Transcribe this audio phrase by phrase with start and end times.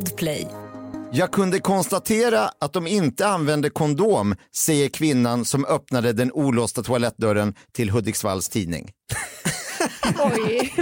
[0.00, 0.46] Podplay.
[1.12, 7.54] Jag kunde konstatera att de inte använde kondom, säger kvinnan som öppnade den olåsta toalettdörren
[7.72, 8.90] till Hudiksvalls tidning.
[10.36, 10.72] Oj.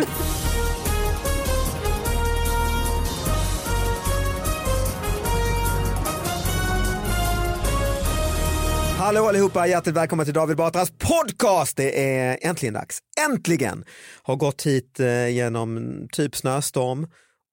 [8.99, 11.77] Hallå allihopa, hjärtligt välkomna till David Batras podcast.
[11.77, 12.99] Det är äntligen dags.
[13.29, 13.85] Äntligen!
[14.23, 17.07] Har gått hit eh, genom typ snöstorm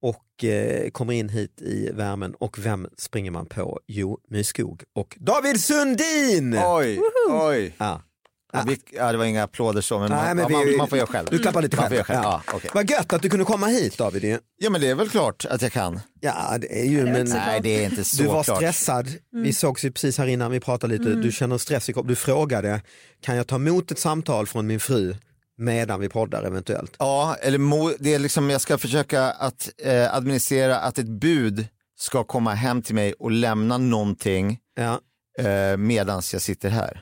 [0.09, 3.79] och eh, kommer in hit i värmen och vem springer man på?
[3.87, 6.59] Jo, Myskog och David Sundin!
[6.66, 6.99] Oj,
[7.29, 7.73] oj.
[7.77, 8.01] Ja.
[8.53, 10.88] Ja, vi, ja, det var inga applåder så, men Nej, man, men vi- man, man
[10.88, 11.27] får göra själv.
[11.31, 11.89] Du klappar lite man själv.
[11.89, 12.19] Får göra själv.
[12.23, 12.41] Ja.
[12.47, 12.53] Ja.
[12.55, 12.69] okej.
[12.73, 14.39] Vad gött att du kunde komma hit David.
[14.57, 15.99] ja, men det är väl klart att jag kan.
[16.19, 18.57] Ja, det är ju, men Nej, det är inte så du var klart.
[18.57, 19.07] stressad.
[19.31, 21.09] Vi sågs ju precis här innan, vi pratade lite.
[21.09, 22.09] Du känner stress i kroppen.
[22.09, 22.81] Du frågade,
[23.21, 25.15] kan jag ta emot ett samtal från min fru
[25.57, 26.95] medan vi poddar eventuellt?
[26.99, 31.67] Ja, eller det är liksom, jag ska försöka att eh, administrera att ett bud
[31.97, 34.99] ska komma hem till mig och lämna någonting Ja.
[35.45, 37.01] eh, medans jag sitter här.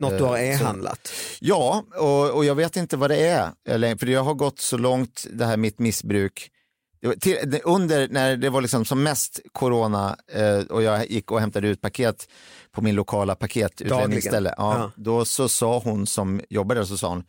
[0.00, 1.12] Något du har Eh, e-handlat?
[1.40, 3.50] Ja, och, och jag vet inte vad det är.
[3.68, 6.50] Eller, för jag har gått så långt, det här mitt missbruk.
[7.20, 11.68] Till, under när det var liksom som mest corona eh, och jag gick och hämtade
[11.68, 12.28] ut paket
[12.72, 14.54] på min lokala paketutlämningsställe.
[14.56, 14.90] Ja, Ja.
[14.96, 17.24] Då så sa hon som jobbade där, så sa hon,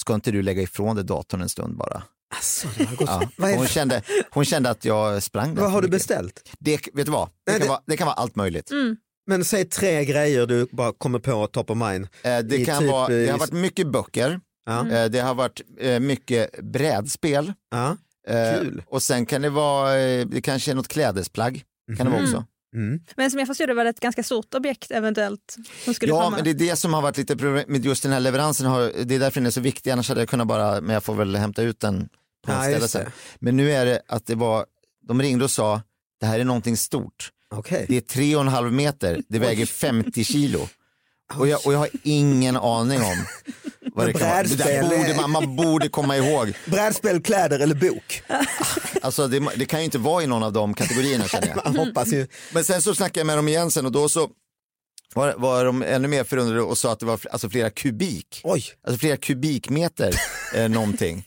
[0.00, 2.02] ska inte du lägga ifrån dig datorn en stund bara?
[2.34, 2.68] Alltså.
[3.00, 3.28] Ja.
[3.56, 5.90] Hon, kände, hon kände att jag sprang vad har du mycket.
[5.90, 6.48] beställt?
[6.58, 8.70] Det, vet du vad, det Nej, kan, det- Vara, det kan vara allt möjligt.
[9.26, 12.08] Men säg tre grejer du bara kommer på top of mind.
[12.22, 14.90] Eh, det, kan typ, vara, det har varit mycket böcker, Ja.
[14.90, 17.52] eh, det har varit eh, mycket brädspel.
[17.70, 17.96] Ja.
[18.28, 18.82] Eh, Kul.
[18.86, 21.62] Och sen kan det vara, eh, det kanske är något klädesplagg.
[21.96, 22.44] Kan det vara också.
[22.74, 23.00] Mm.
[23.16, 26.22] Men som jag förstår det var det ett ganska stort objekt eventuellt som skulle Ja,
[26.24, 26.36] komma.
[26.36, 28.66] men det är det som har varit lite problem med just den här leveransen.
[28.66, 31.04] Har, det är därför den är så viktig, annars hade jag kunnat bara, men jag
[31.04, 32.08] får väl hämta ut den
[32.46, 33.10] på Ja, ställe sen.
[33.38, 34.66] Men nu är det att det var,
[35.08, 35.82] de ringde och sa,
[36.20, 37.30] det här är någonting stort.
[37.50, 37.84] Okej.
[37.88, 40.68] Det är tre och en halv meter, det väger 50 kilo.
[41.36, 43.24] Och jag, och jag har ingen aning om
[43.98, 44.42] vad det kan vara.
[44.42, 46.52] Det där borde man, man borde komma ihåg.
[46.64, 48.22] Brädspel, kläder eller bok?
[49.02, 51.56] Alltså det, det kan ju inte vara i någon av de kategorierna känner jag.
[51.64, 52.26] Man hoppas ju.
[52.52, 54.28] Men sen så snackade jag med dem igen sen och då så
[55.14, 58.40] var, var de ännu mer förundrade och sa att det var alltså flera kubik.
[58.44, 58.64] Oj.
[58.86, 60.14] Alltså flera kubikmeter
[60.54, 61.24] eh, någonting.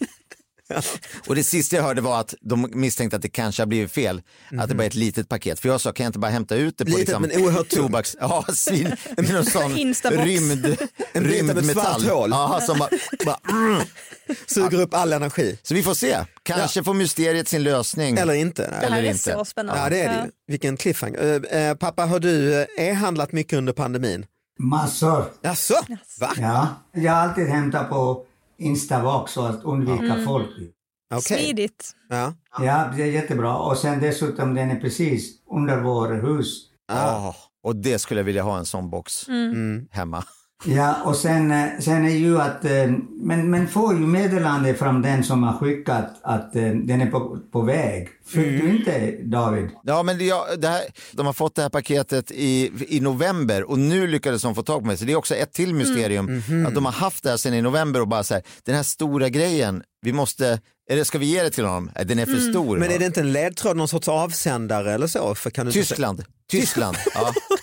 [1.27, 4.21] Och det sista jag hörde var att de misstänkte att det kanske har blivit fel.
[4.57, 5.59] Att det bara är ett litet paket.
[5.59, 6.89] För jag sa, kan jag inte bara hämta ut det på.
[6.89, 8.15] Litet, liksom, men oerhört tobaks...
[8.19, 9.71] Ja, svin, med någon sån
[10.03, 10.77] rymd,
[11.13, 12.05] En rymdmetall.
[12.05, 12.89] Ja, som bara,
[13.25, 13.81] bara, mm.
[14.47, 15.59] Suger upp all energi.
[15.63, 16.17] Så vi får se.
[16.43, 18.17] Kanske får mysteriet sin lösning.
[18.17, 18.61] Eller inte.
[18.61, 18.69] Nej.
[18.71, 19.33] det här eller är inte.
[19.33, 19.81] så spännande.
[19.81, 20.31] Ja det är det ju.
[20.47, 21.45] Vilken cliffhanger.
[21.51, 24.25] Eh, eh, pappa, har du eh, e-handlat mycket under pandemin?
[24.59, 25.25] Massor.
[25.41, 25.75] Jaså?
[26.19, 26.31] Va?
[26.37, 26.67] Ja.
[26.91, 28.25] Jag har alltid hämtat på
[28.61, 30.49] Instabox så att undvika folk.
[31.13, 31.21] Okej.
[31.21, 31.91] Smidigt.
[32.09, 32.33] Ja.
[32.61, 33.57] Ja, det är jättebra.
[33.57, 36.67] Och sen dessutom den är precis under vår hus.
[36.87, 39.87] Ja, och det skulle jag vilja ha en sån box Mm.
[39.91, 40.23] hemma.
[40.65, 42.71] Ja, och sen, eh, sen är ju att, eh,
[43.21, 47.37] men, men får ju meddelande från den som har skickat att eh, den är på,
[47.51, 48.09] på väg.
[48.25, 49.69] Fick du inte David?
[49.83, 50.81] Ja, men det, ja, det här,
[51.11, 54.79] de har fått det här paketet i, i november och nu lyckades de få tag
[54.79, 54.97] på mig.
[54.97, 56.43] Så det är också ett till mysterium.
[56.67, 58.83] Att de har haft det här sedan i november och bara så här, den här
[58.83, 60.59] stora grejen, vi måste,
[60.89, 61.91] eller ska vi ge det till honom?
[62.05, 62.77] Den är för stor.
[62.77, 62.95] Men va?
[62.95, 65.35] är det inte en ledtråd, någon sorts avsändare eller så?
[65.35, 66.23] För kan du inte Tyskland.
[66.51, 66.97] Tyskland.
[67.13, 67.33] Ja.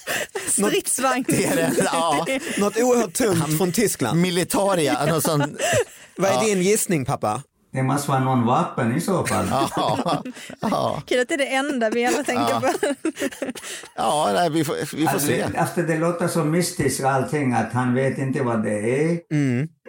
[0.48, 1.24] Stridsvagn.
[1.28, 1.72] Det är det.
[1.92, 2.26] Ja.
[2.58, 4.20] Något oerhört tungt från Tyskland.
[4.20, 5.56] Militaria, någon sån...
[6.16, 7.42] Vad är din gissning pappa?
[7.72, 9.46] Det måste vara någon vapen i så fall.
[9.50, 10.22] Ja,
[10.60, 12.68] ja, Kul att det är det enda vi alla tänker på.
[13.96, 15.40] ja nej, vi får, vi får Alltså, se.
[15.54, 19.18] efter det låter så mystiskt allting att han vet inte vad det är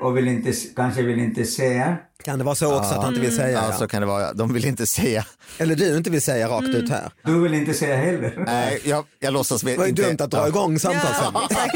[0.02, 1.98] och vill inte, kanske vill inte säga.
[2.24, 3.52] Kan det vara så också att han inte vill säga?
[3.52, 3.78] Ja, Ja.
[3.78, 4.34] så kan det vara.
[4.34, 5.26] De vill inte säga.
[5.58, 7.12] Eller du inte vill säga rakt ut här.
[7.26, 8.44] Du vill inte säga heller.
[8.46, 10.02] Nej, jag, jag låtsas Det var ju inte.
[10.02, 10.48] dumt att dra Ja.
[10.48, 11.42] igång samtalsämnet.
[11.50, 11.68] Ja.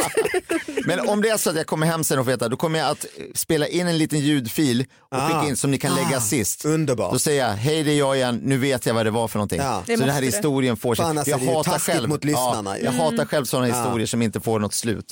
[0.86, 2.80] Men om det är så att jag kommer hem sen och får veta, då kommer
[2.80, 3.06] jag att
[3.36, 5.28] spela in en liten ljudfil och Ah.
[5.28, 6.66] skicka in som ni kan lägga sist.
[6.66, 7.14] Underbart.
[7.14, 9.38] Då säger jag, hej det är jag igen, nu vet jag vad det var för
[9.40, 9.60] någonting.
[9.60, 9.84] Ja.
[9.86, 11.06] Så den här historien får sig.
[11.06, 12.78] är det ju taskigt mot lyssnarna.
[12.80, 15.12] Ja, jag hatar själv sådana historier som inte får något slut.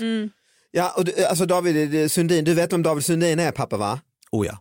[0.71, 3.99] Ja, och du, alltså David Sundin, du vet vem David Sundin är pappa va?
[4.31, 4.57] Oh ja.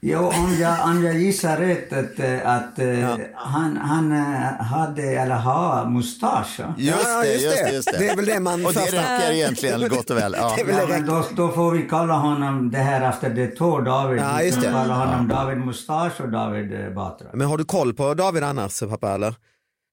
[0.00, 5.02] Jo, om jag, om jag gissar rätt att, eh, att eh, han, han eh, hade,
[5.02, 6.60] eller har mustasch.
[6.76, 7.72] Just, Ja, det, just just det.
[7.72, 7.98] just det.
[7.98, 10.34] Det är väl det man Och det räcker egentligen gott och väl.
[10.38, 10.54] Ja.
[10.58, 14.18] Det väl Ja, då, då får vi kalla honom det här efter det två David.
[14.20, 14.78] Ja, vi just kan det.
[14.80, 17.28] kalla honom David Mustasch och David Batra.
[17.32, 19.34] Men har du koll på David annars pappa eller?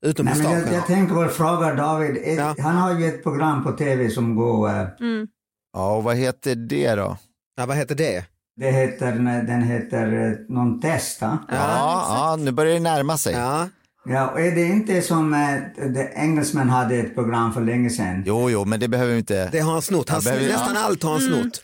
[0.06, 0.76] Utom Nej, men jag, mustaschen?
[0.76, 2.56] jag tänker bara fråga David, Ja.
[2.60, 4.76] han har ju ett program på tv som går, eh,
[5.76, 7.18] ja, och vad heter det då?
[7.58, 8.26] Ja, vad heter det?
[8.58, 9.12] det heter,
[9.48, 11.22] den heter eh, någon test.
[11.22, 11.38] va?
[11.50, 11.56] Ja,
[12.10, 13.34] ja, nu börjar det närma sig.
[13.34, 13.68] Ja,
[14.08, 15.32] Ja, och är det inte som
[15.94, 18.24] det, engelsmän hade ett program för länge sedan?
[18.26, 19.50] Jo, jo, men det behöver vi inte.
[19.52, 20.10] det har han snott.
[20.10, 20.82] Han, Ja, behöver- nästan ja.
[20.84, 21.62] allt har han snott.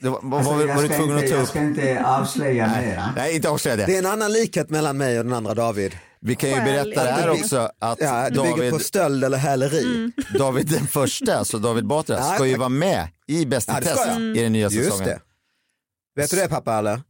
[0.00, 1.48] Det var, var, Alltså, var, jag var du ska tvungen att inte- ta Jag upp?
[1.48, 3.02] ska inte avslöja mer.
[3.16, 3.86] Nej, inte avslöja det.
[3.86, 5.92] Det är en annan likhet mellan mig och den andra David.
[6.20, 9.24] Vi kan ju berätta det här Ja, också att Ja, det bygger David, på stöld
[9.24, 10.12] eller häleri.
[10.38, 13.80] David den första, alltså David Batra, Ja, ska ju vara med i Bäst i Ja,
[13.80, 15.04] test i den nya Just säsongen.
[15.08, 15.20] det.
[16.22, 17.00] Vet du det pappa eller?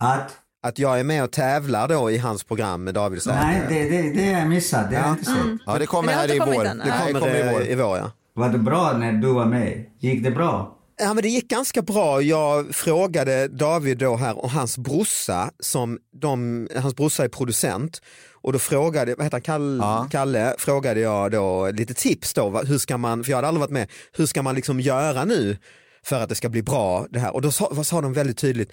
[0.00, 3.40] Att, Att jag är med och tävlar då i hans program med David Säter.
[3.42, 4.90] nej, det, det, det har jag missat.
[4.90, 5.36] Det har jag inte sett.
[5.66, 6.64] Ja, det kommer här i vår.
[6.64, 7.62] Det Det kommer, kommer i vår.
[7.66, 8.10] i vår ja.
[8.34, 9.84] Var det bra när du var med?
[10.00, 10.75] Gick det bra?
[10.98, 12.22] Ja men det gick ganska bra.
[12.22, 18.02] Jag frågade David då här och hans brorsa, som de, hans brorsa är producent
[18.32, 20.08] och då frågade, vad heter han, Kalle, Ja.
[20.10, 23.70] Kalle, frågade jag då lite tips då, hur ska man, för jag hade aldrig varit
[23.70, 25.56] med, hur ska man liksom göra nu
[26.04, 27.34] för att det ska bli bra det här?
[27.34, 28.72] Och då sa, vad sa de väldigt tydligt,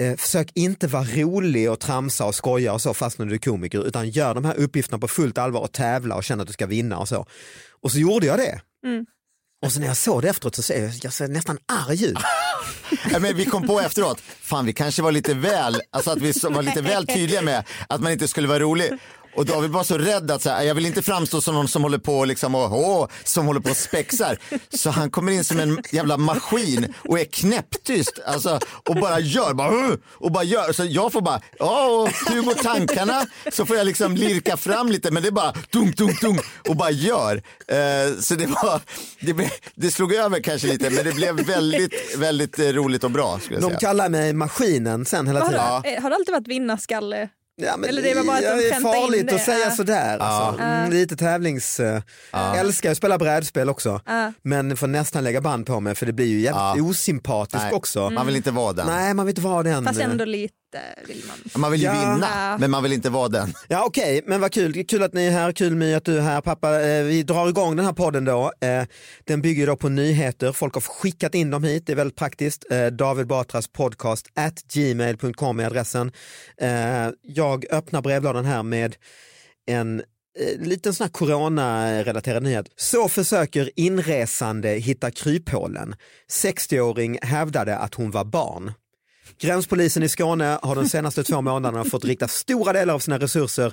[0.00, 3.38] eh, försök inte vara rolig och tramsa och skoja och så fast när du är
[3.38, 6.52] komiker, utan gör de här uppgifterna på fullt allvar och tävla och känna att du
[6.52, 7.26] ska vinna och så.
[7.82, 8.60] Och så gjorde jag det.
[9.64, 11.58] Och så när jag såg det efteråt så ser jag, jag ser nästan
[11.88, 12.18] arg ut.
[13.20, 16.62] Men vi kom på efteråt, fan vi kanske var lite väl, alltså att vi var
[16.62, 18.92] lite väl tydliga med att man inte skulle vara rolig.
[19.36, 21.82] Och David var så rädd att så här, jag vill inte framstå som någon som
[21.82, 24.38] håller på liksom och, åh, som håller på och spexar.
[24.76, 29.54] Så han kommer in som en jävla maskin och är knäpptyst alltså, och bara gör,
[29.54, 30.72] bara, och bara gör.
[30.72, 33.26] Så jag får bara, ja hur går tankarna?
[33.52, 36.38] Så får jag liksom lirka fram lite men det är bara tung, tung, tung
[36.68, 37.42] och bara gör.
[37.68, 38.80] Eh, så det var,
[39.20, 43.38] det, blev, det slog över kanske lite men det blev väldigt, väldigt roligt och bra
[43.38, 43.80] skulle jag De säga.
[43.80, 45.82] kallar mig maskinen sen hela Har, tiden.
[45.82, 47.28] du, eh, har du alltid varit vinnarskalle?
[47.56, 49.34] Ja, men Eller det var bara att de det är farligt det.
[49.34, 49.70] att säga Ja.
[49.70, 50.18] sådär.
[50.18, 50.62] Alltså.
[50.62, 51.80] Mm, lite tävlings...
[51.80, 52.00] Uh,
[52.58, 54.00] Älskar att spela brädspel också.
[54.42, 58.10] Men får nästan lägga band på mig för det blir ju jävligt osympatiskt Nej, också.
[58.10, 58.86] Man vill inte vara den.
[58.86, 59.84] Nej, man vill inte vara den.
[59.84, 60.54] Fast ändå lite
[61.06, 61.60] vill man.
[61.60, 61.92] Man vill ju Ja.
[62.14, 63.54] vinna men man vill inte vara den.
[63.68, 64.84] Ja okej, men vad kul.
[64.86, 66.40] Kul att ni är här, kul My att du är här.
[66.40, 68.52] Pappa, eh, vi drar igång den här podden då.
[68.60, 68.84] Eh,
[69.24, 72.64] den bygger då på nyheter, folk har skickat in dem hit, det är väldigt praktiskt.
[72.70, 76.12] Eh, David Batras podcast at gmail.com är adressen.
[77.22, 78.96] Jag öppnar brevlådan här med
[79.66, 80.02] en
[80.58, 82.66] liten sån här corona-relaterad nyhet.
[82.76, 85.94] Så försöker inresande hitta kryphålen.
[86.32, 88.72] 60-åring hävdade att hon var barn.
[89.40, 93.72] Gränspolisen i Skåne har de senaste två månaderna fått rikta stora delar av sina resurser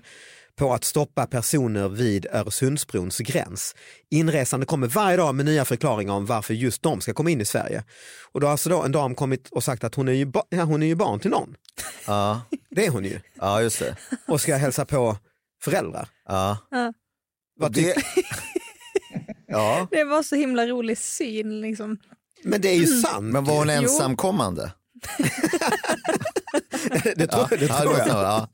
[0.56, 3.76] på att stoppa personer vid Öresundsbrons gräns.
[4.10, 7.46] Inresande kommer varje dag med nya förklaringar om varför just de ska komma in i
[7.46, 7.84] Sverige.
[8.32, 10.44] Och då har alltså då en dam kommit och sagt att hon är ju, ba-
[10.50, 11.56] ja, hon är ju barn till någon.
[12.08, 13.20] Ja, Det är hon ju.
[13.36, 13.96] ja just det.
[14.28, 15.18] Och ska hälsa på
[15.64, 16.08] föräldrar.
[16.28, 16.58] Ja.
[17.60, 17.96] Vad det...
[19.48, 19.88] ja.
[19.92, 21.98] Det var så himla rolig syn liksom.
[22.44, 23.34] Men det är ju sant.
[23.34, 24.72] Men var hon ensamkommande?
[27.16, 28.14] det tror, det Ja, tror det jag.
[28.16, 28.48] var- ja.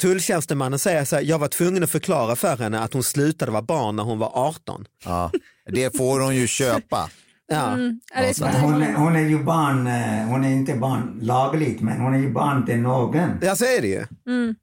[0.00, 3.62] Tulltjänstemannen säger så här, jag var tvungen att förklara för henne att hon slutade vara
[3.62, 4.84] barn när hon var 18.
[5.04, 5.30] Ja.
[5.72, 7.10] Det får hon ju köpa.
[7.52, 7.68] Ja.
[7.72, 8.00] Mm.
[8.14, 12.14] Är hon, är, hon är ju barn, eh, hon är inte barn lagligt, men hon
[12.14, 13.38] är ju barn till någon.
[13.42, 14.06] ja, så är det ju.
[14.26, 14.54] Mm.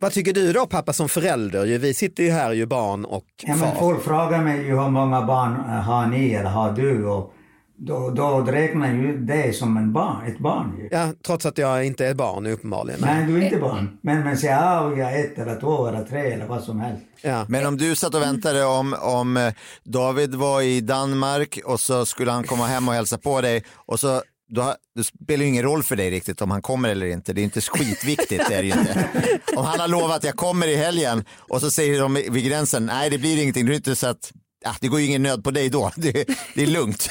[0.00, 1.78] Vad tycker du då pappa som förälder?
[1.78, 3.74] Vi sitter ju här ju barn och Ja, men far.
[3.78, 7.04] folk frågar mig ju hur många barn eh, har ni eller har du?
[7.06, 7.33] Och
[7.76, 10.76] då, då räknar ju det som en barn, ett barn.
[10.78, 10.88] Ju.
[10.90, 13.00] Ja, trots att jag inte är barn uppenbarligen.
[13.00, 13.98] Nej, du är inte barn.
[14.00, 17.02] Men man säger ah, jag är ett eller två eller tre eller vad som helst.
[17.22, 17.46] Ja.
[17.48, 19.52] Men om du satt och väntade om, om eh,
[19.84, 24.00] David var i Danmark och så skulle han komma hem och hälsa på dig och
[24.00, 27.32] så då, det spelar ju ingen roll för dig riktigt om han kommer eller inte.
[27.32, 28.48] Det är inte skitviktigt.
[28.48, 29.08] Det är det inte.
[29.56, 32.86] Om han har lovat att jag kommer i helgen och så säger de vid gränsen,
[32.86, 33.66] nej det blir ingenting.
[33.66, 34.32] Det är inte så att,
[34.64, 35.90] ja, det går ju ingen nöd på dig då.
[35.96, 36.12] Det,
[36.54, 37.08] det är lugnt.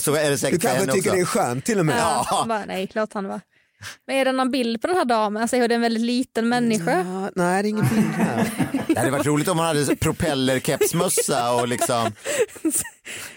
[0.00, 1.10] Så är det Du säkert för kanske tycker också.
[1.12, 1.98] det är skönt till och med.
[1.98, 2.44] Ja.
[2.48, 3.40] Bara, nej, klart han var.
[4.06, 5.42] Men är det någon bild på den här damen?
[5.42, 6.98] Alltså, är det en väldigt liten människa?
[6.98, 8.50] Ja, nej, det är ingen bild här.
[8.88, 12.10] Det hade varit roligt om hon hade propellerkepsmössa och liksom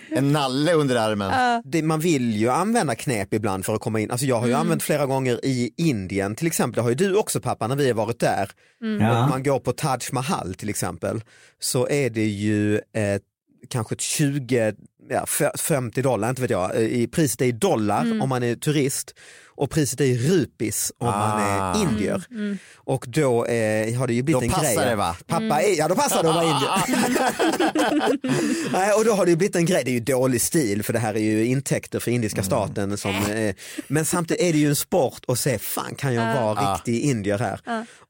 [0.10, 1.62] en nalle under armen.
[1.66, 4.12] det, man vill ju använda knep ibland för att komma in.
[4.12, 7.16] Alltså jag har ju använt flera gånger i Indien till exempel, det har ju du
[7.16, 8.52] också pappa när vi har varit där.
[9.00, 9.24] Ja.
[9.24, 11.22] Och man går på Taj Mahal till exempel,
[11.60, 12.82] så är det ju eh,
[13.70, 14.76] kanske ett 20,
[15.10, 18.44] ja, f- 50 dollar, inte vet jag, eh, i priset är i dollar om man
[18.44, 19.16] är turist
[19.56, 21.74] och priset är i rupis om man Ah.
[21.76, 22.24] är indier.
[22.76, 24.86] Och då eh, har det ju blivit Då en passar grej.
[24.90, 25.16] det, va?
[25.28, 26.72] Pappa är, ja då passar det att vara indier.
[28.72, 30.94] Nej, och då har det ju blivit en grej, det är ju dålig stil för
[30.94, 32.98] det här är ju intäkter för indiska staten.
[32.98, 33.56] Som, eh,
[33.88, 37.38] men samtidigt är det ju en sport att se, fan kan jag vara riktig indier
[37.40, 37.62] här?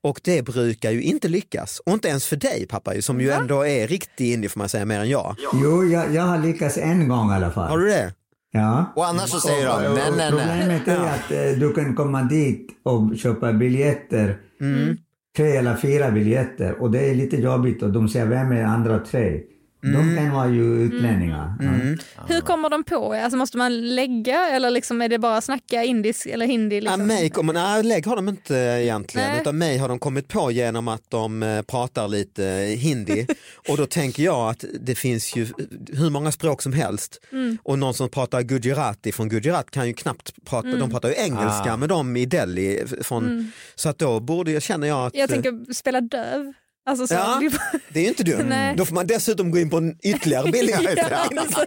[0.04, 1.80] Och det brukar ju inte lyckas.
[1.86, 4.86] Och inte ens för dig pappa, som ju ändå är riktig indier får man säga
[4.86, 5.36] mer än jag.
[5.54, 7.70] Jo, jag, jag har lyckats en gång i alla fall.
[7.70, 8.14] Har du det?
[8.52, 8.94] Ja.
[8.96, 10.30] Och annars så säger de, Och- nej nej nej.
[10.32, 14.38] Problemet är att eh, du kan komma dit och köpa biljetter.
[14.62, 14.98] Mm.
[15.38, 19.00] Tre eller fyra biljetter och det är lite jobbigt och de säger vem är andra
[19.00, 19.40] tre?
[19.84, 20.16] Mm.
[20.16, 21.54] De kan vara ju utlänningar.
[21.60, 22.24] Ja.
[22.28, 23.14] Hur kommer de på?
[23.14, 26.76] Alltså, måste man lägga eller liksom är det bara snacka indisk eller hindi?
[26.76, 27.08] Ja, Liksom?
[27.08, 29.42] mig kommer, nej, lägg har de inte egentligen, Nej.
[29.42, 32.44] utan mig har de kommit på genom att de eh, pratar lite
[32.78, 33.28] hindi.
[33.70, 35.48] och då tänker jag att det finns ju
[35.94, 37.20] hur många språk som helst
[37.64, 41.74] och någon som pratar gujarati från Gujarat kan ju knappt prata, de pratar ju engelska
[41.74, 41.78] Ah.
[41.78, 42.84] med dem i Delhi.
[43.02, 46.54] Från, Så att då borde jag, känner jag att Jag tänker spela döv.
[46.86, 47.42] Alltså, så, Ja.
[47.90, 48.46] det är ju inte dumt.
[48.50, 48.76] Nej.
[48.76, 50.74] Då får man dessutom gå in på en ytterligare billig.
[50.74, 51.66] alltså,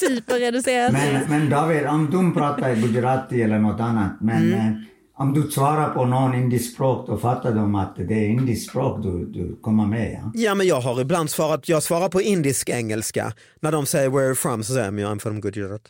[0.00, 0.92] superreducerat.
[0.92, 4.58] Men, men David, om du pratar gujarati eller något annat, men Mm.
[4.68, 4.72] eh,
[5.16, 9.02] om du svarar på någon indisk språk då fattar de att det är indiskt språk
[9.02, 10.12] du, du kommer med.
[10.12, 10.30] Ja?
[10.34, 13.32] Ja men jag har ibland svarat, jag svarar på indisk engelska.
[13.60, 15.82] När de säger where are you from så säger jag I'm from Gujarat.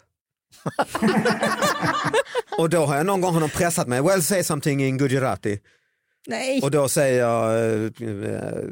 [2.59, 5.59] och då har jag någon gång har de pressat mig, well say something in Gujarati.
[6.27, 6.61] Nej.
[6.63, 8.65] Och då säger jag eh, eh,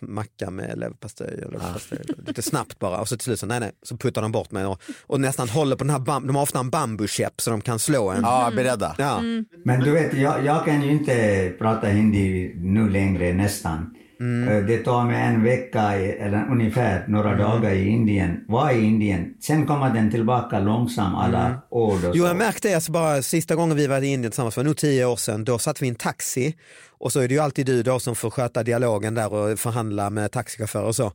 [0.00, 1.98] macka med leverpastej, eller leverpastej.
[2.26, 4.66] lite snabbt bara och så till slut så nej nej, så puttar de bort mig
[4.66, 7.60] och, och nästan håller på den här, bam, de har ofta en bambukäpp så de
[7.60, 8.22] kan slå en.
[8.22, 8.94] Ja, beredda.
[8.98, 9.20] Ja.
[9.64, 13.94] Men du vet, jag, jag kan ju inte prata hindi nu längre nästan.
[14.20, 14.48] Mm.
[14.48, 19.34] Eh, Det tar mig en vecka eller ungefär några dagar i Indien, var i Indien.
[19.40, 21.92] Sen kommer den tillbaka långsamt alla år.
[21.96, 22.10] Mm.
[22.14, 22.28] Jo så.
[22.28, 25.04] jag märkte det, alltså bara sista gången vi var i Indien tillsammans var nog tio
[25.04, 26.54] år sedan, då satt vi i en taxi
[26.98, 30.10] och så är det ju alltid du då som får sköta dialogen där och förhandla
[30.10, 31.12] med taxichaufförer och så.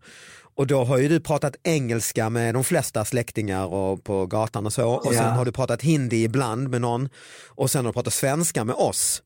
[0.57, 4.73] Och då har ju du pratat engelska med de flesta släktingar och på gatan och
[4.73, 5.29] så och sen Ja.
[5.29, 7.09] har du pratat hindi ibland med någon
[7.49, 9.21] och sen har du pratat svenska med oss.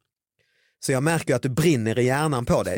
[0.86, 2.78] Så jag märker att du brinner i hjärnan på dig.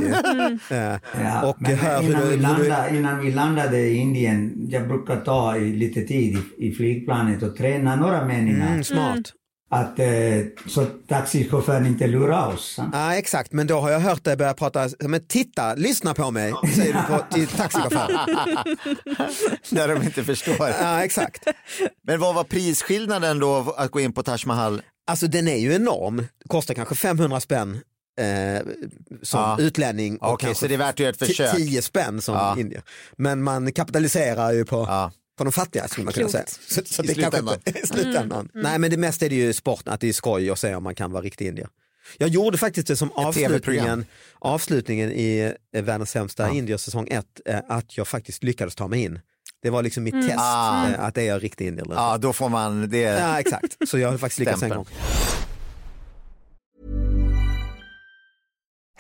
[0.70, 0.78] Eh,
[1.24, 4.68] Ja, och hör hur innan, du, vi hur du, landade, innan vi landade i Indien,
[4.70, 8.68] jag brukar ta lite tid i, i flygplanet och träna några meningar.
[8.68, 9.34] mm, smart.
[9.74, 10.08] Att, eh,
[10.68, 12.80] så taxichauffören inte lurar oss.
[12.94, 16.54] Ja exakt, men då har jag hört dig börja prata, men titta, lyssna på mig,
[16.76, 18.18] säger du på, till taxichauffören.
[19.72, 20.70] När de inte förstår.
[20.82, 21.44] Ja exakt.
[22.08, 24.82] Men vad var prisskillnaden då att gå in på Taj Mahal?
[25.08, 27.80] Alltså den är ju enorm, kostar kanske 500 spänn
[28.20, 28.62] eh,
[29.22, 29.58] som Ja.
[29.60, 31.56] utlänning och Okej, kanske så det är värt att göra ett försök.
[31.56, 32.56] 10 spänn som Ja.
[32.60, 32.84] indier.
[33.18, 35.12] Men man kapitaliserar ju på, Ja.
[35.38, 36.44] på de fattiga skulle man kunna säga.
[36.68, 37.60] Så, så I det kanske slutändan.
[37.84, 38.50] I slutändan.
[38.54, 40.84] Nej men det mesta är det ju sport, att det är skoj att se om
[40.84, 41.68] man kan vara riktig indier.
[42.18, 44.06] Jag gjorde faktiskt det som avslutningen,
[44.40, 47.26] avslutningen i eh, Världens sämsta indier säsong 1,
[47.70, 49.20] att jag faktiskt lyckades ta mig in.
[49.64, 50.88] Det var liksom mitt test, Ah.
[50.90, 51.86] eh, att är jag riktig indier.
[51.90, 52.98] Ja, då får man det.
[53.02, 54.86] Ja exakt, så jag har faktiskt lyckats en gång.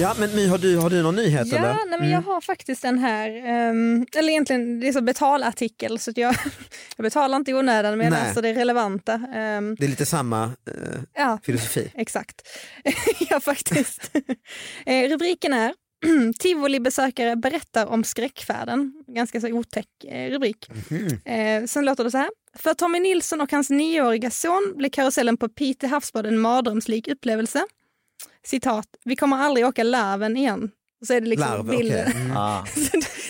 [0.00, 1.76] Ja, men My, har du, har du någon nyhet Ja, eller?
[1.90, 6.10] nej, men jag har faktiskt den här, ehm, eller egentligen det är så betalartikel så
[6.10, 6.34] att jag,
[6.96, 9.12] jag betalar inte i onödan men jag läser det relevanta.
[9.34, 11.92] Ehm, Det är lite samma eh, ja, filosofi.
[11.94, 12.42] exakt.
[13.30, 14.10] ja, faktiskt.
[14.86, 15.74] Eh, Rubriken är
[16.38, 18.92] Tivoli-besökare berättar om skräckfärden.
[19.06, 20.70] Ganska så otäck eh, rubrik.
[21.24, 22.30] Eh, sen låter det så här.
[22.58, 27.64] För Tommy Nilsson och hans nioåriga son blev karusellen på Pite havsbad en mardrömslik upplevelse.
[28.48, 30.70] Citat, vi kommer aldrig åka Larven igen.
[31.00, 32.04] Och så är det liksom Larv, bilder.
[32.08, 32.20] okej.
[32.22, 32.36] Mm.
[32.36, 32.64] Ah.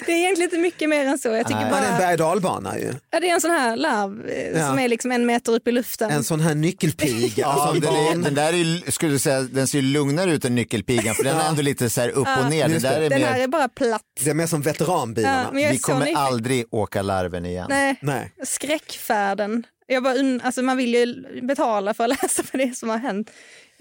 [0.06, 1.28] det är egentligen inte mycket mer än så.
[1.28, 1.70] Jag tycker Nej.
[1.70, 2.92] Men det är en bara, berg och dalbana ju.
[3.10, 4.68] ja, det är en sån här larv eh, Ja.
[4.68, 6.10] som är liksom en meter upp i luften.
[6.10, 7.28] En sån här nyckelpiga.
[7.36, 10.44] Ja, alltså, den, är, den där är, skulle du säga, den ser ju lugnare ut
[10.44, 12.68] än nyckelpigan för den är ändå lite så här upp och ner.
[12.68, 14.02] Det Just där är Den mer, här är bara platt.
[14.24, 15.50] Det är mer som veteranbilarna.
[15.54, 16.20] Ja, vi kommer nyfiken.
[16.22, 17.66] aldrig åka larven igen.
[17.68, 18.32] Nej, Nej.
[18.44, 19.66] skräckfärden.
[19.86, 23.30] Jag bara, alltså man vill ju betala för att läsa för det som har hänt.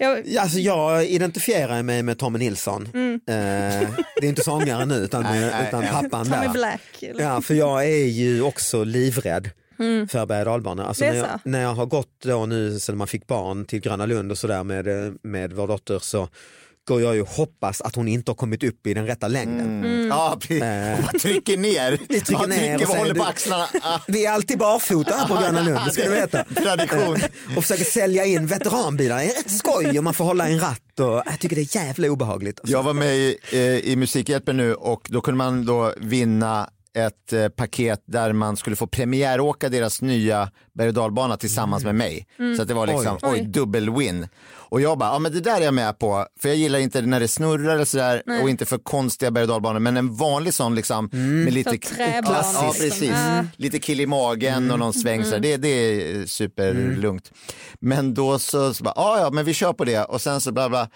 [0.00, 2.88] Jag, Ja, Alltså jag identifierar mig med Tommy Nilsson.
[2.94, 3.14] Mm.
[3.14, 3.88] Eh,
[4.20, 5.90] det är inte sångaren nu utan, Nej, nej, utan nej.
[5.92, 6.52] pappan Tommy där.
[6.52, 7.02] Black.
[7.02, 9.50] eller- Ja, för jag är ju också livrädd
[10.10, 10.48] för berg.
[10.48, 11.16] Alltså Mm.
[11.16, 14.30] När, jag, när jag har gått då nu sen man fick barn till Gröna Lund
[14.32, 14.86] och sådär med,
[15.22, 16.28] med vår dotter så
[16.88, 19.84] går jag ju hoppas att hon inte har kommit upp i den rätta längden.
[19.84, 20.06] Mm.
[20.08, 20.62] Ja, precis.
[20.62, 20.92] Eh.
[20.98, 21.98] Och bara trycker ner.
[22.08, 23.66] Vi trycker ja, ner och och håller på axlarna.
[23.82, 26.44] Ah, Vi är alltid barfota här på Gröna Lund, det ska du veta.
[26.44, 27.16] Tradition.
[27.16, 30.60] Eh, Och försöker sälja in veteranbilar, det är rätt skoj och man får hålla en
[30.60, 31.00] ratt.
[31.00, 32.60] Och jag tycker det är jävla obehagligt.
[32.64, 36.70] Jag var med i, eh, i Musikhjälpen nu och då kunde man då vinna
[37.06, 41.94] ett eh, paket där man skulle få premiäråka deras nya berg och dalbana tillsammans med
[41.94, 42.26] mig.
[42.56, 43.40] Så att det var liksom, oj, Oj.
[43.48, 44.28] dubbel-win.
[44.70, 47.02] Och jag bara, ja men det där är jag med på, för jag gillar inte
[47.02, 50.54] när det snurrar eller sådär och inte för konstiga berg och dalbanor, men en vanlig
[50.54, 52.88] sån liksom med lite För träbanor, Ja, liksom.
[52.88, 53.10] precis.
[53.10, 53.44] Ja.
[53.56, 57.32] Lite kill i magen och någon sväng så det, det är superlugnt.
[57.80, 60.52] Men då så, så bara, ja ja men vi kör på det och sen så
[60.52, 60.88] bla bla.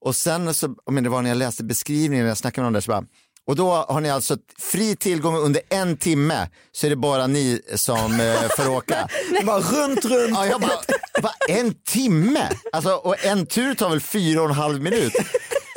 [0.00, 2.72] Och sen så, men det var när jag läste beskrivningen, när jag snackade med någon
[2.72, 3.04] där så bara,
[3.46, 7.62] och då har ni alltså fri tillgång under en timme så är det bara ni
[7.74, 9.08] som eh, får åka.
[9.44, 10.30] Bara runt, runt.
[10.30, 10.80] Ja, jag bara,
[11.22, 12.48] bara, en timme?
[12.72, 15.12] Alltså, och en tur tar väl fyra och en halv minut?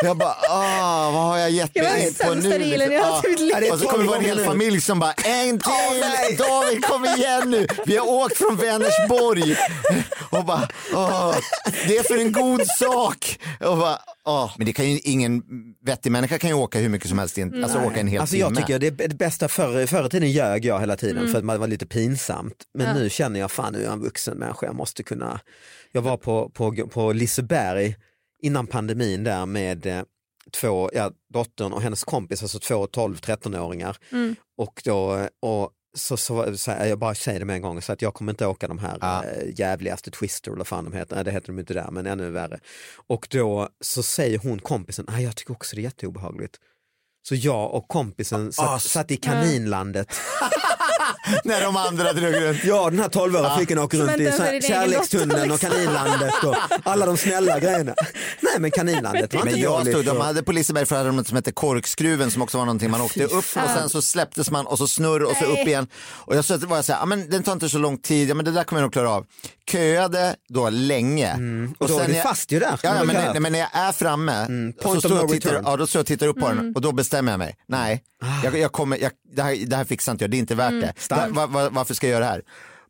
[0.01, 2.49] Jag bara, ah, vad har jag gett Det mig in på nu?
[2.49, 3.51] dealen jag har liv.
[3.67, 6.37] Ja, Och så kommer det vara en hel familj som bara, en till!
[6.37, 7.67] David kom igen nu!
[7.85, 9.55] Vi har åkt från Vänersborg.
[10.29, 11.35] Och bara, åh,
[11.87, 13.39] det är för en god sak.
[13.59, 14.51] Och bara, åh.
[14.57, 15.43] Men det kan ju ingen
[15.85, 18.35] vettig människa kan ju åka hur mycket som helst, in, alltså åka en hel Alltså
[18.35, 18.43] timme.
[18.49, 21.45] jag tycker det, det bästa förr, förr i tiden ljög jag hela tiden för att
[21.45, 22.55] man var lite pinsamt.
[22.73, 25.39] Men nu känner jag fan nu är jag en vuxen människa, jag måste kunna.
[25.91, 27.95] Jag var på, på, på Liseberg
[28.41, 30.01] innan pandemin där med eh,
[30.61, 33.97] två, ja, dottern och hennes kompis, alltså två 12-13-åringar.
[34.57, 38.01] Och då, och så, så, så jag bara säger det med en gång så att
[38.01, 39.23] jag kommer inte åka de här Ja.
[39.25, 42.29] äh, jävligaste Twister eller fan de heter, nej det heter de inte där men ännu
[42.29, 42.59] värre.
[43.07, 46.57] Och då så säger hon kompisen, nej jag tycker också det är jätteobehagligt.
[47.27, 50.07] Så jag och kompisen satt, Ah, satt i kaninlandet.
[51.43, 52.63] När de andra drog runt.
[52.63, 57.05] Ja den här 12-åriga flickan åker runt i så kärlekstunneln och dotter, kaninlandet och alla
[57.05, 57.93] de snälla grejerna.
[58.41, 59.93] Nej men kaninlandet var Men inte jag dåligt.
[59.93, 62.57] stod, de och- hade på Liseberg för hade de något som hette korkskruven som också
[62.57, 63.43] var någonting man åkte upp och
[63.77, 65.87] sen så släpptes man och så snurr och så upp igen.
[66.09, 68.33] Och jag så var jag så här, men den tar inte så lång tid, ja,
[68.35, 69.25] men det där kommer jag nog klara av.
[69.71, 71.27] Köade då länge.
[71.29, 71.73] Mm.
[71.77, 72.79] Och då är du jag- fast ju där.
[72.83, 74.45] Ja, ja, men, nej, men när jag är framme
[74.77, 76.39] så Point of står jag no och tittar, ja, då står jag och tittar upp
[76.39, 77.55] på den och då bestämmer jag mig.
[77.67, 78.03] Nej,
[78.43, 80.71] jag, jag kommer, jag, det, här, det här fixar inte jag, det är inte värt
[80.81, 80.93] det.
[80.97, 81.35] starkt.
[81.35, 82.41] Va, va, varför ska jag göra det här?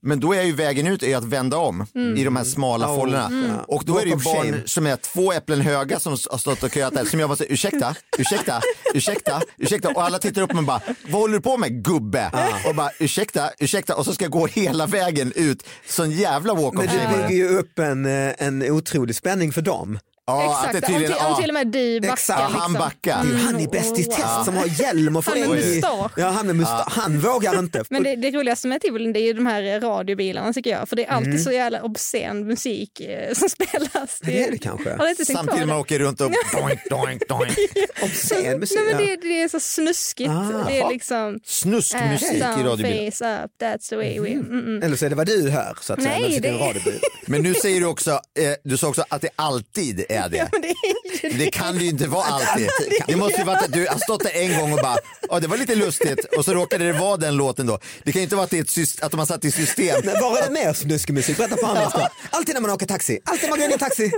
[0.01, 1.85] Men då är ju vägen ut är att vända om
[2.17, 3.25] i de här smala Oh, fållorna.
[3.25, 3.51] mm.
[3.67, 6.71] Och då är det ju barn som är två äpplen höga som har stått och
[6.73, 7.05] köat där.
[7.05, 8.61] Som jag bara säger, ursäkta, ursäkta,
[8.93, 9.89] ursäkta, ursäkta.
[9.89, 12.31] Och alla tittar upp och bara, vad håller du på med gubbe?
[12.67, 13.95] Och bara, ursäkta, ursäkta.
[13.95, 15.63] Och så ska jag gå hela vägen ut.
[15.87, 17.33] Sån jävla walk of Men det var bygger det.
[17.33, 19.99] ju upp en, eh, en otrolig spänning för dem.
[20.29, 21.37] Ja, Exakt, att det om, till, om ja.
[21.41, 22.13] till och med du backar.
[22.13, 22.61] Exakt, Ja, liksom.
[22.61, 23.23] han backar.
[23.23, 24.13] Det är ju han i Bäst i wow.
[24.15, 26.11] test som har hjälm och får Han med i- mustasch.
[26.17, 26.85] Ja, han med mustasch.
[26.97, 27.83] Han vågar inte.
[27.89, 30.89] Men det, det roligaste med tivolin det är ju de här radiobilarna tycker jag.
[30.89, 34.19] För det är alltid så jävla obscen musik eh, som spelas.
[34.21, 34.97] Det är det kanske.
[35.25, 35.65] Samtidigt det?
[35.65, 37.53] man åker runt och doink, doink, doink.
[38.03, 38.77] Obscen musik.
[38.79, 39.15] Nej, men ja.
[39.15, 40.29] det, det är så snuskigt.
[40.29, 40.63] Ah.
[40.67, 41.39] det är liksom...
[41.45, 43.11] Snuskmusik i down, radiobilen.
[43.11, 44.29] face up, that's the way we...
[44.31, 44.85] Mm -mm.
[44.85, 46.17] Eller så är det vad du hör så att säga.
[46.19, 46.99] Nej, i det- en radiobil.
[47.25, 48.19] Men nu säger du också, eh,
[48.63, 50.49] du sa också att det alltid är det.
[50.51, 52.69] Men det är ju Det kan det ju inte vara alltid.
[53.07, 54.97] Det måste ju vara att du har stått där en gång och bara,
[55.29, 57.79] ja det var lite lustigt och så råkade det vara den låten då.
[58.03, 60.01] Det kan ju inte vara att, det är att de har satt i system.
[60.03, 61.37] Men var är det mer snuskig musik?
[61.37, 62.07] Berätta på ställen.
[62.29, 63.19] Alltid när man åker taxi.
[63.25, 64.11] Alltid när man går in i taxi.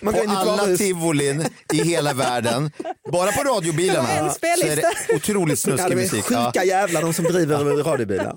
[0.00, 2.70] Man På alla tivolin i hela världen,
[3.12, 6.24] bara på radiobilarna så är det otroligt Ja, snuskig musik.
[6.24, 6.64] sjuka Ja.
[6.64, 8.36] jävlar de som driver radiobilar.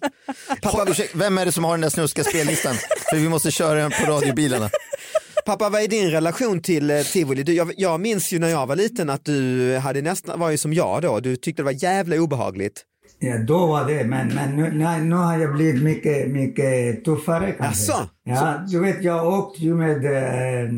[0.61, 2.75] Pappa, vem är det som har den där snuskiga spellistan?
[3.09, 4.69] För vi måste köra den på radiobilarna.
[5.47, 7.43] Pappa, vad är din relation till eh, tivoli?
[7.43, 10.57] Du, jag, jag minns ju när jag var liten att du hade nästan, var ju
[10.57, 12.83] som jag då, du tyckte det var jävla obehagligt.
[13.19, 14.71] Ja, då var det, men, men nu,
[15.03, 17.93] nu, har jag blivit mycket, mycket tuffare kanske.
[17.93, 18.09] Asså?
[18.23, 20.69] Ja, du vet, jag åkte ju med äh,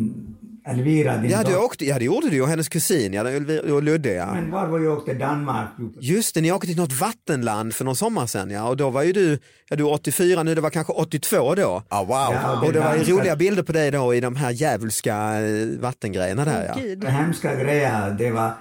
[0.67, 1.63] Elvira, din Ja, du dotter.
[1.63, 4.33] åkte, ja det gjorde du och hennes kusin ja, Ulvi- och Ludde ja.
[4.33, 5.13] Men var var jag åkte?
[5.13, 5.69] Danmark.
[6.01, 9.03] Just det, ni åkte till något vattenland för någon sommar sedan ja och då var
[9.03, 11.83] ju du, ja du är 84 nu, det var kanske 82 då.
[11.89, 12.09] Ja, wow.
[12.09, 15.67] Ja, Och det var ju roliga bilder på dig då i de här djävulska eh,
[15.79, 16.81] vattengrejerna där ja.
[16.81, 17.03] Gud.
[17.03, 18.51] Hemska grejer, det var...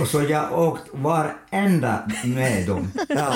[0.00, 2.92] Och så jag åkte varenda med dem.
[3.08, 3.34] Ja.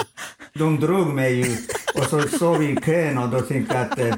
[0.55, 3.99] De drog mig ut och så såg vi i kön och då tänkte jag att
[3.99, 4.15] eh,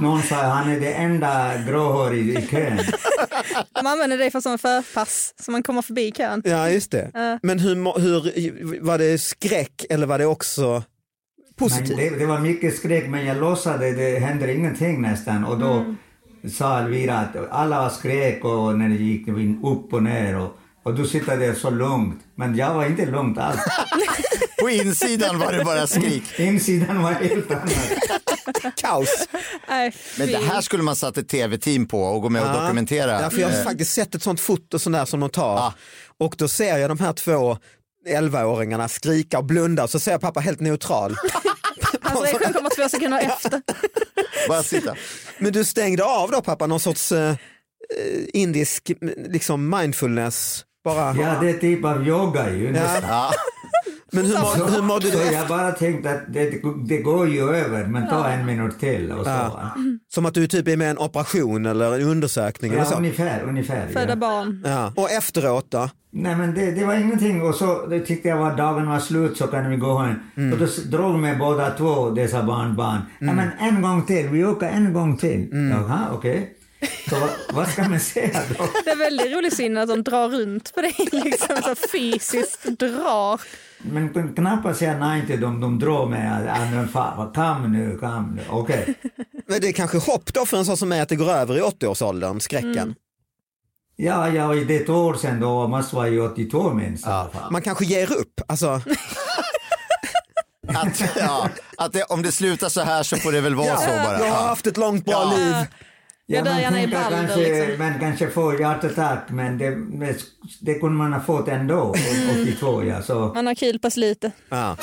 [0.00, 2.78] någon sa han är det enda gråhåriga i kön.
[3.74, 6.42] De använder dig för som förpass så man kommer förbi kön.
[6.44, 7.38] Ja, just det.
[7.42, 10.82] Men hur, hur, var det skräck eller var det också
[11.56, 11.96] positivt?
[11.96, 15.94] det, det var mycket skräck men jag låtsade, det hände ingenting nästan och då
[16.50, 19.28] sa Elvira att alla var skrek och när det gick
[19.62, 22.20] upp och ner och, och du sitter där så lugnt.
[22.34, 23.60] Men jag var inte lugnt alls.
[24.60, 26.22] På insidan var det bara skrik.
[26.38, 27.72] Insidan var helt annat.
[28.76, 29.28] Kaos!
[29.68, 33.22] Nej, Men det här skulle man satt ett tv-team på och gå med och dokumentera.
[33.22, 35.56] Ja, för jag har Eh, faktiskt sett ett sånt foto sån där som de tar
[35.56, 35.74] Ja.
[36.18, 37.58] och då ser jag de här två
[38.08, 41.16] 11-åringarna skrika och blunda och så ser jag pappa helt neutral.
[42.02, 43.62] Alltså, det kan komma två sekunder efter.
[44.48, 44.94] Bara sitta.
[45.38, 47.36] Men du stängde av då pappa någon sorts eh, eh,
[48.32, 48.92] indisk
[49.28, 50.64] liksom mindfulness?
[50.94, 51.14] Bara.
[51.22, 52.72] Ja, det är typ av yoga ju.
[52.76, 52.82] Ja.
[53.08, 53.30] Ja.
[54.12, 55.32] Men hur, må, hur mådde du Så efter?
[55.34, 56.52] jag bara tänkte att det,
[56.88, 59.30] det går ju över, men ta en minut till och så.
[59.30, 59.74] Ja.
[60.14, 62.96] Som att du typ är med i en operation eller en undersökning eller Ja, så?
[62.96, 63.86] ungefär, ungefär.
[63.92, 64.16] Föda Ja.
[64.16, 64.62] barn.
[64.66, 64.92] Ja.
[64.96, 65.90] Och efteråt då?
[66.10, 69.36] Nej men det, det var ingenting och så det tyckte jag var dagen var slut
[69.36, 70.14] så kan vi gå hem.
[70.36, 70.52] Mm.
[70.52, 73.00] Och då drog med båda två dessa barnbarn.
[73.18, 75.48] Nej men en gång till, vi åker en gång till.
[75.52, 75.70] Mm.
[75.70, 76.54] Jaha, okej.
[77.10, 78.68] Så vad, ska man säga då?
[78.84, 83.40] Det är väldigt rolig syn att de drar runt på dig, liksom så fysiskt drar.
[83.78, 85.78] Men knappast säga nej till dem, de
[86.46, 88.42] "Ja, men fan, Kom nu, kom nu.
[88.50, 88.94] Okej.
[89.46, 91.58] Men det är kanske hopp då för en sån som mig att det går över
[91.58, 92.94] i 80-årsåldern, skräcken.
[93.96, 97.28] Ja, ja, det är ett år sedan då, måste vara i 82 minst fall.
[97.50, 98.40] Man kanske ger upp.
[98.48, 98.80] Alltså,
[100.68, 103.86] Att, ja, att det, om det slutar så här så får det väl vara så
[103.86, 104.12] bara.
[104.12, 104.34] jag har Ja.
[104.48, 105.36] haft ett långt bra Ja.
[105.38, 105.54] liv.
[106.28, 107.78] Men gärna i Balder, kanske, liksom.
[107.78, 110.16] Men kanske få hjärtattack, men det, det,
[110.60, 111.94] det kunde man ha fått ändå,
[112.42, 113.02] 82 ja.
[113.02, 113.32] Så.
[113.34, 114.32] Man har kul på slutet.
[114.48, 114.76] Ja.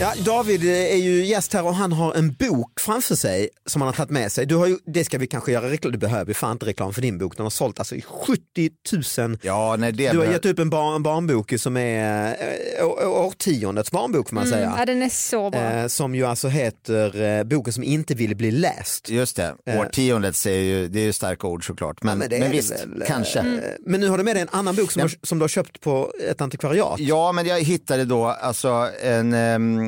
[0.00, 3.86] Ja, David är ju gäst här och han har en bok framför sig som han
[3.88, 4.46] har tagit med sig.
[4.46, 6.92] Du har ju, det ska vi kanske göra reklam, du behöver ju fan inte reklam
[6.94, 7.36] för din bok.
[7.36, 8.70] Den har sålt alltså i 70
[9.18, 9.38] 000.
[9.42, 12.36] Ja, nej, det Du har gett upp en, bar, en barnbok som är
[12.80, 14.86] eh, årtiondets barnbok får man Mm, ja, säga.
[14.86, 15.60] den är så bra.
[15.60, 19.08] Eh, som ju alltså heter eh, Boken som inte ville bli läst.
[19.10, 19.80] Just det, Eh.
[19.80, 22.02] årtiondet säger ju, det är ju starka ord såklart.
[22.02, 23.38] Men, men det men är det visst, väl, eh, kanske.
[23.38, 23.58] Mm.
[23.58, 25.08] Eh, Men nu har du med dig en annan bok som, Ja.
[25.08, 27.00] du, som du har köpt på ett antikvariat.
[27.00, 29.83] Ja, men jag hittade då, alltså, en, ehm,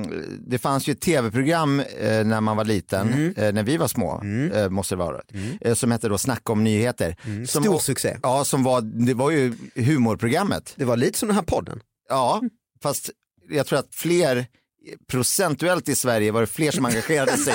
[0.46, 3.34] det fanns ju ett tv-program eh, när man var liten, Mm.
[3.36, 4.22] eh, när vi var små,
[4.54, 5.20] eh, måste det vara,
[5.60, 7.16] eh, som hette då Snacka om nyheter.
[7.22, 7.46] Som, Mm.
[7.46, 8.16] Stor succé.
[8.22, 10.72] Ja, som var, det var ju humorprogrammet.
[10.76, 11.80] Det var lite som den här podden.
[12.08, 12.42] Ja,
[12.82, 13.10] fast
[13.50, 14.46] jag tror att fler,
[15.10, 17.54] procentuellt i Sverige var det fler som engagerade sig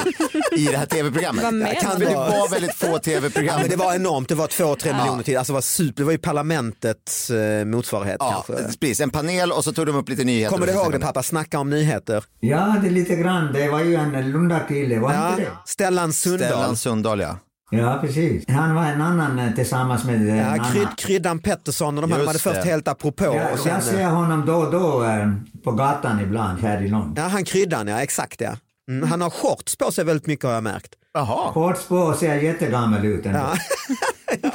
[0.58, 1.44] i det här tv-programmet.
[1.82, 2.06] Kan du?
[2.06, 3.62] det var väldigt få Ja, tv-program.
[3.62, 4.98] men det var enormt, det var två, tre Ja.
[4.98, 5.38] miljoner till.
[5.38, 8.78] Alltså det, var super, det var ju parlamentets eh, motsvarighet Ja, kanske.
[8.80, 9.00] precis.
[9.00, 10.54] En panel och så tog de upp lite nyheter.
[10.56, 12.24] Kommer du ihåg det pappa, snacka om nyheter?
[12.40, 13.54] Ja, det är lite grann.
[13.54, 15.52] Det var ju en Lundakille, var Ja, inte det?
[15.66, 16.50] Stellan Sundahl.
[16.50, 17.38] Stellan Sundahl ja.
[17.74, 18.44] Ja, precis.
[18.50, 20.72] Han var en annan eh, tillsammans med en Ja, annan.
[20.72, 22.70] Kryd, Kryddan Pettersson och de, här, de hade Just först det.
[22.70, 23.26] helt apropå.
[23.26, 25.32] Jag, och sen, jag ser honom då och då eh,
[25.64, 27.14] på gatan ibland här i Lund.
[27.18, 28.52] ja, han Kryddan, ja exakt ja.
[28.90, 30.92] Mm, han har shorts på sig väldigt mycket har jag märkt.
[31.14, 31.52] Jaha.
[31.54, 33.40] Shorts på och ser jättegammal ut ändå.
[33.40, 33.54] Ja.
[34.42, 34.52] ja,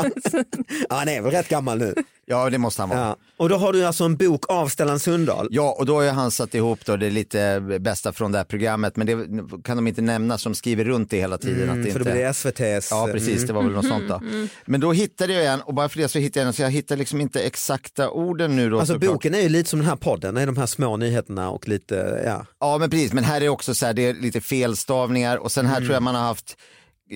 [0.97, 1.95] han är väl rätt gammal nu.
[2.29, 3.01] Ja, det måste han vara.
[3.01, 3.17] Ja.
[3.37, 5.49] Och då har du alltså en bok av Stellan Sundahl.
[5.51, 8.97] Ja, och då har han satt ihop då det lite bästa från det här programmet,
[8.97, 9.17] men det
[9.65, 11.71] kan de inte nämna som skriver runt det hela tiden.
[11.71, 12.11] att det Mm, för inte...
[12.11, 12.89] det blir SVT's.
[12.91, 13.47] Ja, precis, mm.
[13.47, 14.21] det var väl något sånt då.
[14.65, 16.71] Men då hittade jag en, och bara för det så hittade jag en, så jag
[16.71, 18.79] hittar liksom inte exakta orden nu då.
[18.79, 19.13] Alltså såklart.
[19.13, 21.69] boken är ju lite som den här podden, det är de här små nyheterna och
[21.69, 22.47] lite, ja.
[22.61, 25.67] Ja, men precis, men här är också så här, det är lite felstavningar och sen
[25.67, 26.57] här tror jag man har haft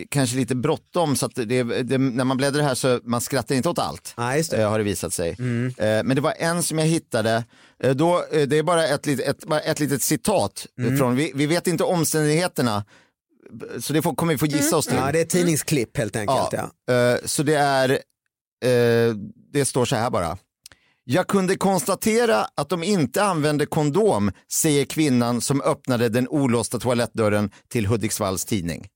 [0.08, 3.68] kanske lite bråttom så att det, det, när man bläddrar här så man skrattar inte
[3.68, 4.14] åt allt.
[4.16, 4.62] Nej, just det.
[4.62, 5.30] eh, Har det visat sig.
[5.30, 5.36] Eh,
[6.04, 7.44] Men det var en som jag hittade,
[7.82, 10.66] eh, då, det är bara ett, lit- ett, bara ett litet citat
[10.98, 12.84] från, vi, vi vet inte omständigheterna,
[13.80, 14.96] så det får, kommer vi få gissa oss till.
[14.96, 16.52] ja, det är ett tidningsklipp helt enkelt.
[16.86, 16.94] Ja.
[16.94, 17.98] Eh, Så det är,
[19.52, 20.38] det står så här bara.
[21.04, 27.50] Jag kunde konstatera att de inte använde kondom, säger kvinnan som öppnade den olåsta toalettdörren
[27.68, 28.86] till Hudiksvalls tidning.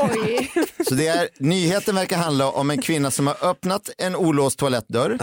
[0.00, 0.52] Oj.
[0.88, 5.18] Så det är, nyheten verkar handla om en kvinna som har öppnat en olåst toalettdörr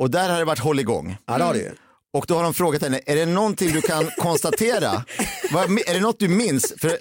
[0.00, 1.16] och där har det varit håll igång.
[1.26, 1.70] ja, det har det ju.
[2.12, 5.04] Och då har de frågat henne, är det någonting du kan konstatera?
[5.52, 6.74] Vad, är det något du minns?
[6.78, 6.98] För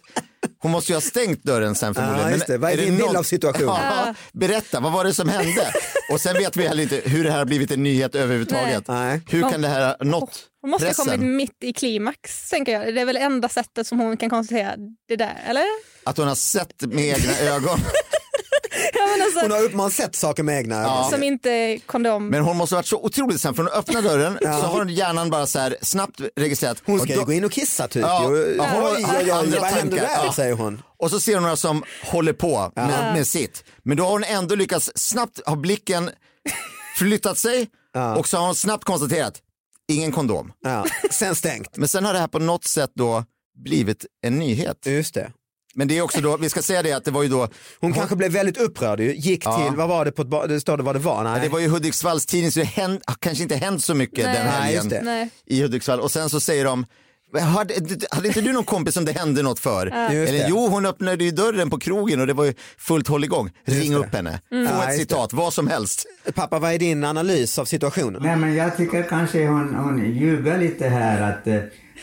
[0.60, 2.26] hon måste ju ha stängt dörren sen förmodligen.
[2.26, 2.62] Ja, just Men det.
[2.62, 3.68] Vad är din bild av situationen?
[3.68, 5.74] Ja, berätta, vad var det som hände?
[6.12, 8.88] Och sen vet vi heller inte hur det här har blivit en nyhet överhuvudtaget.
[8.88, 9.22] Nej.
[9.30, 11.36] Hur kan det här ha nått Hon måste ha kommit pressen?
[11.36, 12.96] mitt i klimax, tänker jag.
[12.96, 14.76] Det är väl enda sättet som hon kan konstatera
[15.08, 15.64] det där, eller?
[16.08, 17.80] Att hon har sett med egna ögon.
[18.94, 21.12] Ja, alltså, Hon har uppenbarligen sett saker med egna ögon.
[21.12, 22.28] Som inte kondom.
[22.30, 24.90] Men hon måste ha varit så otroligt sen, för hon öppnar dörren så har hon
[24.90, 26.78] hjärnan bara så här snabbt registrerat.
[26.86, 28.02] Hon ska då- ju gå in och kissa typ.
[28.02, 29.98] Ja, ja, hon har oj, oj, andra vad tankar.
[29.98, 30.26] där?
[30.26, 30.34] Ja.
[30.34, 30.82] säger hon.
[30.98, 33.64] Och så ser hon några som håller på med, med sitt.
[33.84, 36.10] Men då har hon ändå lyckats snabbt ha blicken
[36.98, 37.68] flyttat sig
[38.18, 39.34] och så har hon snabbt konstaterat,
[39.92, 40.52] ingen kondom.
[40.64, 40.86] Ja.
[41.12, 41.78] Sen stängt.
[41.78, 43.24] Men sen har det här på något sätt då
[43.64, 44.78] blivit en nyhet.
[44.86, 45.32] Just det.
[45.78, 47.48] Men det är också då, vi ska säga det att det var ju då,
[47.80, 49.16] Hon kanske blev väldigt upprörd ju.
[49.16, 51.24] Gick till, vad var det på ett det står det vad det var?
[51.24, 51.42] Nej.
[51.42, 54.34] det var ju Hudiksvalls tidning så det händ, kanske inte hänt så mycket Nej.
[54.36, 55.30] den helgen det.
[55.46, 56.00] I Hudiksvall.
[56.00, 56.86] Och sen så säger de,
[57.40, 57.74] hade,
[58.12, 59.86] hade inte du någon kompis som det hände något för?
[59.86, 60.46] Just Eller det.
[60.50, 63.52] jo, hon öppnade ju dörren på krogen och det var ju fullt håll igång.
[63.66, 63.98] Ring det.
[63.98, 66.06] upp henne, få Ja, ett citat, vad som helst.
[66.34, 68.22] Pappa, vad är din analys av situationen?
[68.24, 71.56] Nej, men jag tycker kanske hon, hon ljuger lite här att eh,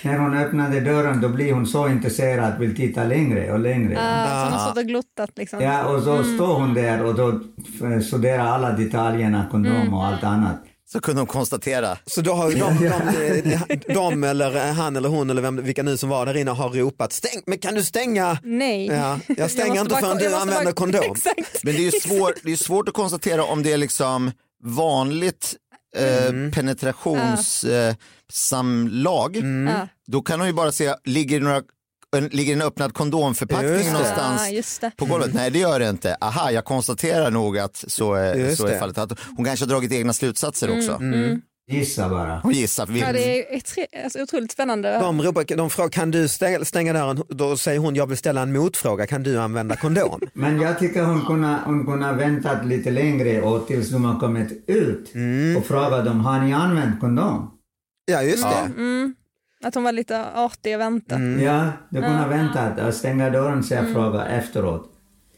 [0.02, 3.92] när hon öppnade dörren då blir hon så intresserad att vill titta längre och längre.
[3.92, 5.60] Ja, så hon och glottat liksom.
[5.60, 10.24] Ja, och så står hon där och då f- studerar alla detaljerna, kondom och allt
[10.24, 10.56] annat.
[10.92, 11.96] Så kunde hon konstatera.
[12.06, 15.82] Så då har ju de, de, de, de eller han eller hon eller vem, vilka
[15.82, 18.38] nu som var där inne har ropat stäng, men kan du stänga?
[18.42, 18.86] Nej.
[18.86, 21.00] Ja, jag stänger måste inte förrän du jag använder bara- kondom.
[21.10, 21.64] Exakt.
[21.64, 24.30] Men det är ju svår, det är svårt att konstatera om det är liksom
[24.64, 25.54] vanligt
[25.96, 26.50] eh, Mm.
[26.52, 27.88] penetrationssamlag.
[27.88, 27.94] Eh,
[28.32, 29.36] samlag.
[29.36, 29.88] Ja.
[30.06, 31.62] Då kan hon ju bara se, ligger det några
[32.16, 34.42] en, ligger en öppnad kondomförpackning någonstans
[34.82, 35.34] Ja, på golvet?
[35.34, 36.16] Nej det gör det inte.
[36.20, 38.98] Aha, jag konstaterar nog att så är, Just så är fallet.
[38.98, 40.98] Att hon kanske har dragit egna slutsatser också.
[41.66, 42.40] Gissa bara.
[42.42, 42.88] Hon gissar.
[42.92, 44.98] Ja, det är alltså, otroligt spännande.
[44.98, 47.22] De, ropar, de frågar, kan du stänga, stänga dörren?
[47.28, 50.20] Då säger hon, jag vill ställa en motfråga, kan du använda kondom?
[50.32, 54.20] Men jag tycker hon kunde, hon kunde ha väntat lite längre och tills de har
[54.20, 55.12] kommit ut
[55.58, 57.50] och frågat dem, har ni använt kondom?
[58.04, 58.72] Ja, just det.
[58.76, 59.14] Mm.
[59.64, 61.42] Att hon var lite artig och väntade.
[61.42, 64.90] Ja, de kunde ha väntat och stänga dörren så jag frågar efteråt.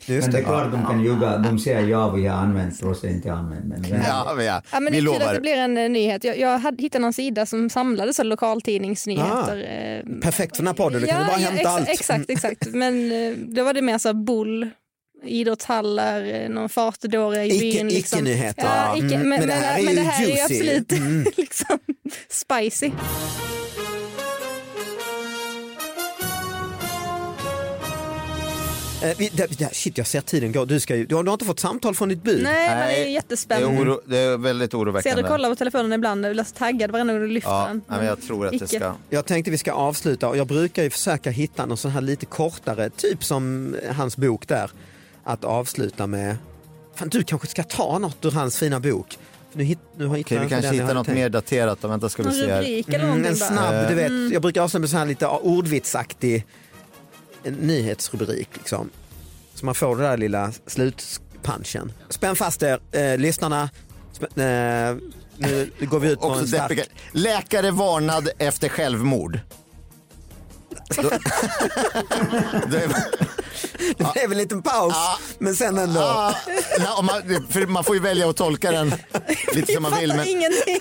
[0.09, 0.47] Just men det är det.
[0.49, 1.37] klart de kan ljuga.
[1.39, 3.65] De säger ja, vi har använt trots att jag inte använt.
[3.65, 4.63] Men Ja, men ja.
[4.73, 6.25] Ja, men vi det är kul att det blir en eh, nyhet.
[6.25, 9.57] Jag, jag hade hittat någon sida som samlade så lokaltidningsnyheter.
[9.57, 11.89] eh, Perfekt för den här podden, du kan ja, bara ja, hämta ex- allt.
[11.89, 12.67] Exakt, exakt.
[12.75, 14.71] Men eh, då var det mer så här bull,
[15.25, 17.89] idrottshallar, någon fartdåre i Icke- byn.
[17.89, 18.19] Liksom.
[18.19, 18.65] icke-nyheter.
[18.65, 19.29] Ja, icke, Mm.
[19.29, 20.69] men, men, det här är, men det här är ju juicy.
[20.97, 21.21] Mm.
[21.21, 21.79] absolut liksom,
[22.29, 22.91] spicy.
[29.03, 30.65] Eh, vi, det, det, shit, jag ser tiden gå.
[30.65, 32.43] Du, ska ju, du, har, du har inte fått samtal från ditt bud?
[32.43, 33.83] Nej, men det är Nej, Det är, jättespännande.
[33.83, 35.23] oro, det är väldigt Ser oroväckande.
[35.23, 37.83] du kollar på telefonen ibland, jag blir så taggad varenda gång du lyfter Ja, den.
[37.89, 38.67] men jag tror att det Icke.
[38.67, 38.95] ska.
[39.11, 42.27] Jag tänkte vi ska avsluta och jag brukar ju försöka hitta någon sån här lite
[42.27, 44.71] kortare, typ som hans bok där,
[45.25, 46.37] att avsluta med.
[46.95, 49.19] Fan, du kanske ska ta något ur hans fina bok.
[49.53, 51.79] Nu, hit, nu har Okej, vi kanske hittar något mer datat.
[51.83, 51.89] Då.
[51.89, 52.95] Vänta ska vi se här.
[52.95, 54.25] Mm, en snabb, du Mm.
[54.25, 56.47] vet, jag brukar avsluta med så här lite ordvitsaktig
[57.51, 58.91] nyhetsrubrik liksom.
[59.55, 61.93] Så man får det där lilla slutpunchen.
[62.09, 63.71] Spänn fast er, eh, lyssnarna.
[64.13, 64.97] Spänn, eh,
[65.39, 66.81] nu går vi ut på en stark...
[67.13, 69.41] Läkare varnad efter självmord.
[73.99, 74.95] Det blev en liten paus,
[75.39, 76.01] men sen ändå.
[76.01, 76.35] Ah,
[76.99, 78.95] om man, för man får ju välja att tolka den
[79.55, 80.09] lite som man vill.
[80.09, 80.79] Men ingenting.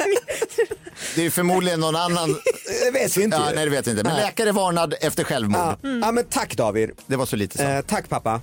[1.15, 2.37] det är förmodligen någon annan
[2.85, 3.37] det vet vi inte.
[3.37, 4.03] Ja, nej, det vet vi inte.
[4.03, 4.25] Men Nej.
[4.25, 5.59] läkare varnad efter självmord.
[5.61, 5.77] Ja.
[6.01, 6.91] ja, men tack David.
[7.07, 7.63] Det var så lite så.
[7.63, 8.41] Eh, tack pappa.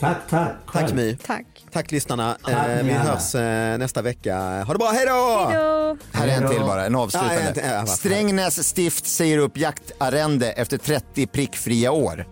[0.00, 0.48] Tack, tack.
[0.72, 1.16] Tack My.
[1.26, 1.46] Tack.
[1.72, 2.36] Tack lyssnarna.
[2.44, 3.04] Tack, Eh, vi gärna.
[3.04, 4.36] hörs eh, nästa vecka.
[4.64, 5.46] Ha det bra, hej då!
[5.46, 5.96] Hejdå.
[6.12, 7.34] Här är en till bara, en Ja, avslutande.
[7.40, 7.92] en till, ja, varför?
[7.96, 12.26] Strängnäs stift säger upp jaktarrende efter 30 prickfria år.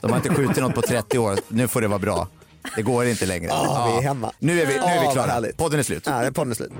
[0.00, 2.28] De har inte skjutit något på 30 år, nu får det vara bra.
[2.76, 3.46] Det går inte längre.
[3.50, 4.32] Ja, vi är hemma.
[4.38, 5.30] Nu är vi, nu är vi vad klara.
[5.30, 5.56] härligt.
[5.56, 6.02] Podden är slut.
[6.06, 6.72] Ja, podden är slut.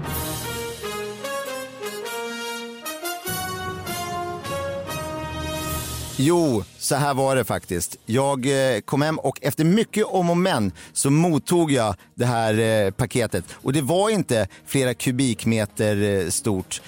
[6.20, 7.96] Jo, så här var det faktiskt.
[8.06, 12.58] Jag eh, kom hem och efter mycket om och men så mottog jag det här
[12.58, 13.44] eh, paketet.
[13.52, 16.82] Och det var inte flera kubikmeter eh, stort.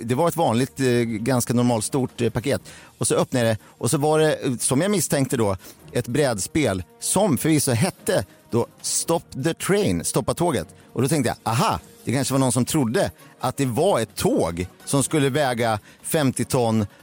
[0.00, 2.62] Det var ett vanligt, ganska normalt stort paket.
[2.98, 5.56] Och så öppnade jag det och så var det, som jag misstänkte då,
[5.92, 10.68] ett brädspel som förvisso hette då Stop the Train, Stoppa tåget.
[10.92, 14.14] Och då tänkte jag, aha, det kanske var någon som trodde att det var ett
[14.14, 16.86] tåg som skulle väga 50 ton